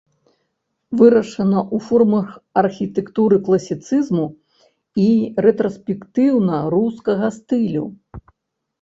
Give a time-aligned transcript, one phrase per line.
[1.01, 2.27] Вырашана ў формах
[2.63, 4.27] архітэктуры класіцызму
[5.07, 5.09] і
[5.51, 7.85] рэтраспектыўна-рускага стылю.